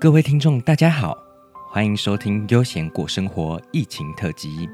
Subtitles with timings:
[0.00, 1.14] 各位听众，大家好，
[1.68, 4.66] 欢迎收听《悠闲过生活》疫情特辑。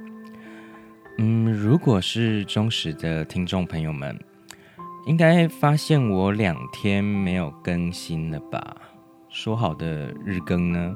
[1.19, 4.17] 嗯，如果是忠实的听众朋友们，
[5.05, 8.77] 应该发现我两天没有更新了吧？
[9.29, 10.95] 说好的日更呢？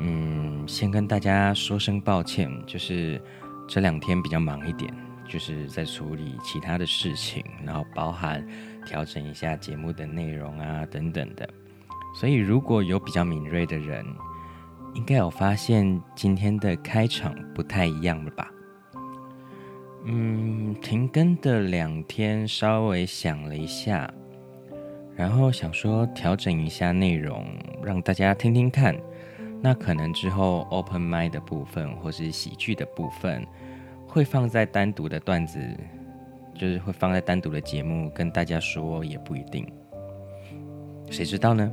[0.00, 3.22] 嗯，先跟大家说声抱歉，就是
[3.68, 4.92] 这两天比较忙一点，
[5.28, 8.44] 就是在处理其他的事情，然后包含
[8.84, 11.48] 调整一下节目的内容啊等等的。
[12.14, 14.06] 所以如果有比较敏锐的人，
[14.94, 18.48] 应该有发现今天的开场不太一样了吧？
[20.04, 24.08] 嗯，停更的两天稍微想了一下，
[25.16, 27.44] 然后想说调整一下内容，
[27.82, 28.96] 让大家听听看。
[29.60, 33.44] 那可能之后 open m i d 的部分或是喜剧的部分，
[34.06, 35.58] 会放在单独的段子，
[36.54, 39.66] 就是会放在单独的节目跟大家说，也不一定，
[41.10, 41.72] 谁知道呢？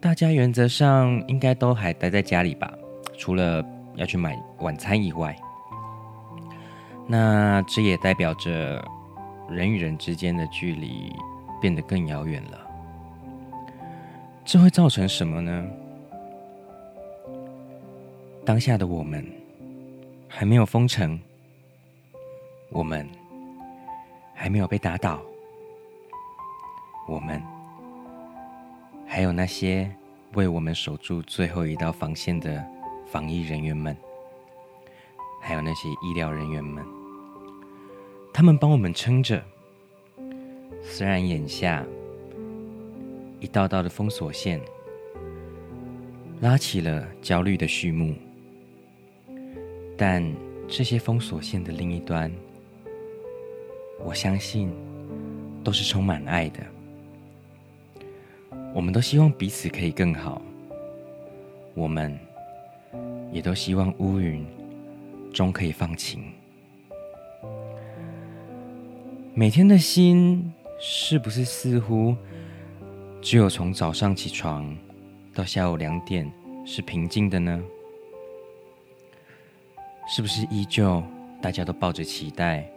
[0.00, 2.72] 大家原则上应该都还待在家里吧，
[3.16, 3.64] 除了
[3.96, 5.36] 要去买晚餐以外。
[7.06, 8.84] 那这也代表着
[9.48, 11.12] 人与人之间的距离
[11.60, 12.60] 变得更遥远了。
[14.44, 15.66] 这会造成什么呢？
[18.44, 19.26] 当下的我们
[20.28, 21.20] 还没有封城，
[22.70, 23.06] 我们
[24.32, 25.20] 还没有被打倒，
[27.08, 27.42] 我们
[29.10, 29.90] 还有那些
[30.34, 32.62] 为我们守住最后一道防线的
[33.10, 33.96] 防疫人员们，
[35.40, 36.84] 还有那些医疗人员们，
[38.34, 39.42] 他们帮我们撑着。
[40.82, 41.84] 虽然眼下
[43.40, 44.60] 一道道的封锁线
[46.40, 48.14] 拉起了焦虑的序幕。
[49.96, 50.22] 但
[50.68, 52.30] 这些封锁线的另一端，
[53.98, 54.70] 我相信
[55.64, 56.60] 都是充满爱的。
[58.74, 60.40] 我们都希望彼此可以更好，
[61.74, 62.16] 我们
[63.32, 64.46] 也都希望乌云
[65.32, 66.22] 终可以放晴。
[69.34, 72.14] 每天的心是不是似乎
[73.20, 74.76] 只有从早上起床
[75.34, 76.30] 到下午两点
[76.64, 77.60] 是平静的呢？
[80.08, 81.02] 是不是依旧
[81.42, 82.68] 大家都抱着期待，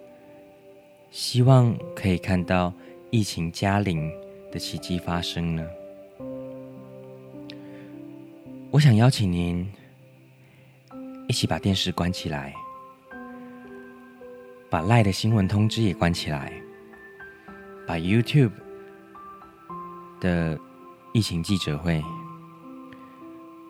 [1.11, 2.73] 希望可以看到
[3.09, 4.11] 疫情加零
[4.51, 5.65] 的奇迹发生呢？
[8.71, 9.69] 我想邀请您
[11.27, 12.53] 一起把电视关起来，
[14.69, 16.53] 把赖的新闻通知也关起来，
[17.85, 18.53] 把 YouTube
[20.21, 20.57] 的
[21.11, 22.01] 疫情记者会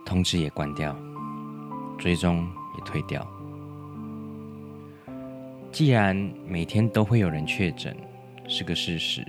[0.06, 0.95] 通知也关掉，
[1.97, 2.47] 追踪
[2.78, 3.28] 也退掉。
[5.72, 6.16] 既然
[6.47, 7.97] 每天都会有人确诊
[8.47, 9.25] 是个事实，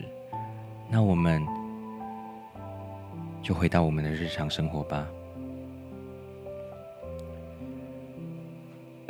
[0.91, 1.43] 那我们
[3.43, 5.09] 就回到我们的日常生活吧。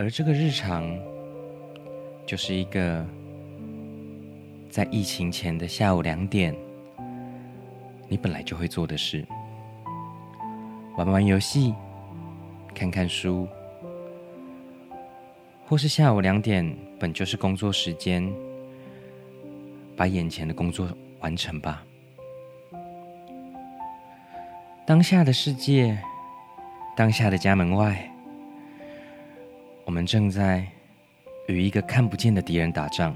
[0.02, 0.98] 而这个日常，
[2.26, 3.06] 就是一个
[4.68, 6.52] 在疫情前的下午两点，
[8.08, 9.24] 你本来就会做的事：
[10.96, 11.72] 玩玩游戏，
[12.74, 13.46] 看看书。
[15.68, 18.28] 或是下午两点，本就是工作时间，
[19.96, 20.88] 把眼前的工作
[21.20, 21.80] 完成吧。
[24.84, 25.96] 当下的世界，
[26.96, 28.11] 当下的家门外，
[29.84, 30.66] 我们正在
[31.48, 33.14] 与一个看不见的敌人打仗。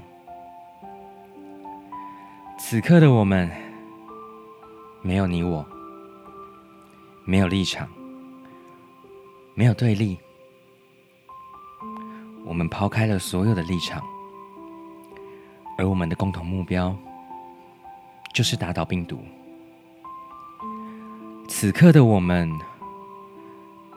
[2.59, 3.49] 此刻的我们，
[5.01, 5.65] 没有你我，
[7.23, 7.87] 没有立场，
[9.53, 10.17] 没有对立。
[12.45, 14.03] 我们抛开了所有的立场，
[15.77, 16.95] 而我们的共同目标
[18.33, 19.19] 就是打倒病毒。
[21.47, 22.51] 此刻的我们，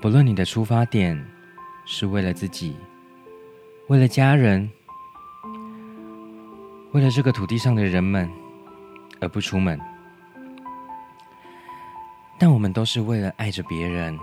[0.00, 1.16] 不论你的出发点
[1.92, 2.76] 是为了自己，
[3.88, 4.70] 为了家人，
[6.92, 8.30] 为了这个土地上的人们
[9.20, 9.76] 而不出门，
[12.38, 14.16] 但我们都是为了爱着别人，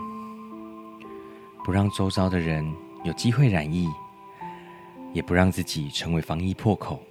[1.66, 2.66] 不让周遭的人
[3.04, 3.86] 有机会染疫。
[5.14, 7.02] 也不让自己成为防疫破口，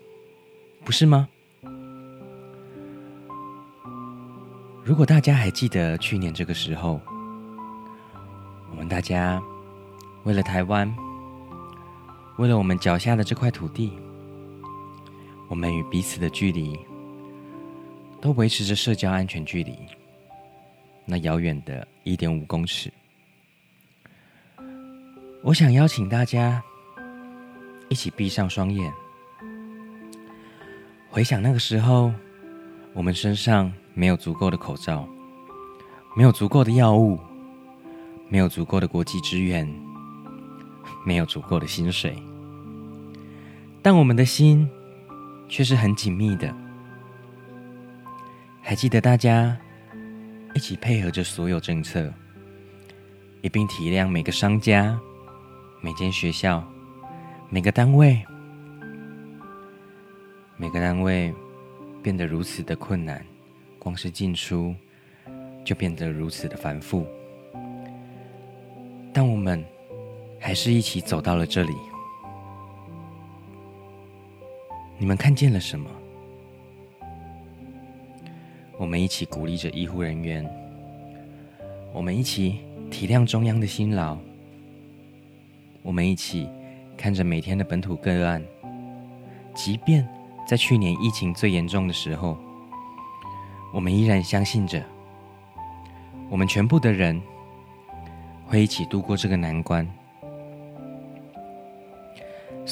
[0.84, 1.26] 不是吗？
[4.84, 7.00] 如果大家还记得去年这个时候，
[8.70, 9.42] 我们大家
[10.26, 10.92] 为了台湾，
[12.36, 13.92] 为了我们脚下的这块土地，
[15.48, 16.76] 我们与彼此的距离
[18.20, 19.78] 都维持着社交安全距离，
[21.04, 22.92] 那遥远的一点五公尺。
[25.44, 26.62] 我想邀请大家。
[27.88, 28.92] 一起闭上双眼，
[31.08, 32.12] 回想那个时候，
[32.92, 35.08] 我们身上没有足够的口罩，
[36.16, 37.16] 没有足够的药物，
[38.28, 39.72] 没有足够的国际支援，
[41.06, 42.20] 没有足够的薪水，
[43.80, 44.68] 但我们的心
[45.48, 46.52] 却是很紧密的。
[48.60, 49.56] 还记得大家
[50.54, 52.12] 一起配合着所有政策，
[53.40, 54.98] 一并体谅每个商家、
[55.80, 56.62] 每间学校、
[57.48, 58.20] 每个单位，
[60.56, 61.32] 每个单位
[62.02, 63.24] 变得如此的困难，
[63.78, 64.74] 光是进出。
[65.64, 67.04] 就变得如此的繁复，
[69.12, 69.64] 但我们
[70.38, 71.74] 还是一起走到了这里。
[74.98, 75.90] 你们看见了什么？
[78.78, 80.48] 我们一起鼓励着医护人员，
[81.92, 82.60] 我们一起
[82.90, 84.16] 体谅中央的辛劳，
[85.82, 86.48] 我们一起
[86.96, 88.42] 看着每天的本土个案，
[89.54, 90.06] 即便
[90.46, 92.36] 在去年疫情最严重的时候，
[93.72, 94.82] 我们依然相信着。
[96.28, 97.22] 我们全部的人
[98.46, 99.86] 会一起度过这个难关，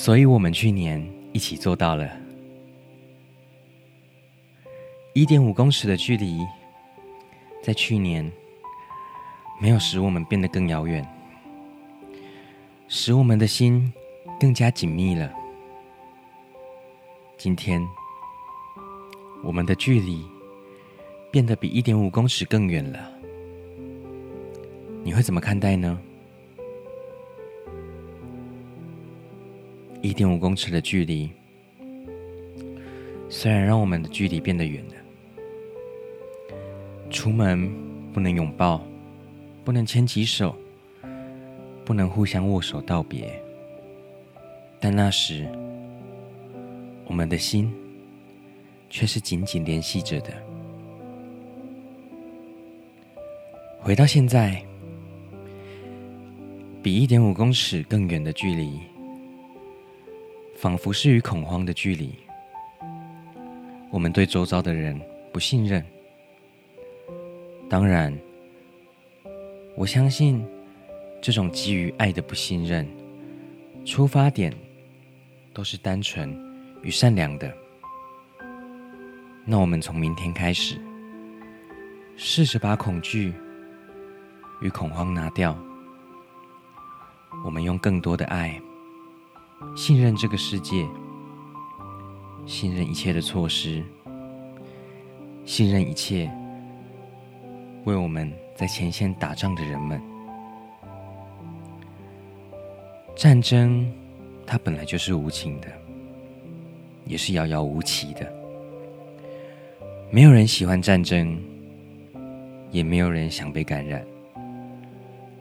[0.04, 1.02] 所以我们去年
[1.32, 2.06] 一起做到了。
[5.14, 6.40] 一点五公尺的距离，
[7.62, 8.30] 在去年
[9.58, 11.02] 没有使我们变得更遥远，
[12.86, 13.90] 使我们的心
[14.38, 15.32] 更加紧密了。
[17.38, 17.82] 今天，
[19.42, 20.22] 我们的距离
[21.30, 23.10] 变得比一点五公尺更远了。
[25.02, 25.98] 你会怎么看待呢？
[30.04, 31.30] 一点五公尺的距离，
[33.30, 34.94] 虽然让我们的距离变得远了，
[37.08, 37.72] 出门
[38.12, 38.84] 不能拥抱，
[39.64, 40.54] 不能牵起手，
[41.86, 43.42] 不能互相握手道别，
[44.78, 45.48] 但那时
[47.06, 47.72] 我们的心
[48.90, 50.34] 却是紧紧联系着的。
[53.80, 54.62] 回到现在。
[56.82, 58.78] 比一点五公尺更远的距离，
[60.56, 62.14] 仿佛是与恐慌的距离。
[63.90, 65.00] 我们对周遭的人
[65.32, 65.84] 不信任。
[67.68, 68.16] 当然，
[69.76, 70.44] 我相信
[71.20, 72.86] 这种基于爱的不信任，
[73.84, 74.54] 出发点
[75.52, 76.36] 都是单纯
[76.82, 77.52] 与善良的。
[79.44, 80.80] 那我们从明天开始，
[82.16, 83.32] 试着把恐惧
[84.60, 85.56] 与恐慌拿掉。
[87.44, 88.60] 我们用更多的爱，
[89.76, 90.86] 信任这个世界，
[92.46, 93.82] 信任一切的措施，
[95.44, 96.30] 信任一切
[97.84, 100.00] 为我们在前线打仗的人们。
[103.16, 103.90] 战争，
[104.46, 105.68] 它本来就是无情的，
[107.06, 108.32] 也是遥遥无期的。
[110.10, 111.40] 没有人喜欢战争，
[112.70, 114.04] 也没有人想被感染，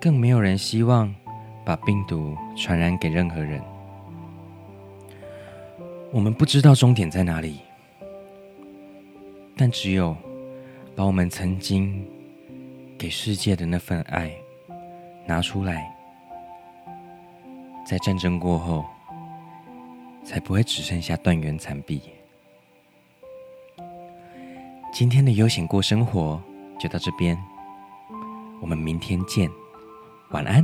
[0.02, 1.14] 更没有人希望。
[1.66, 3.64] 把病毒传染给任何人，
[6.13, 7.57] 我们不知道终点在哪里，
[9.57, 10.15] 但只有
[10.95, 12.07] 把我们曾经
[13.00, 14.31] 给世界的那份爱
[15.25, 15.92] 拿出来，
[17.83, 18.86] 在战争过后，
[20.24, 22.00] 才不会只剩下断垣残壁。
[24.94, 26.39] 今天的悠闲过生活
[26.80, 27.36] 就到这边，
[28.62, 29.50] 我们明天见，
[30.29, 30.63] 晚安。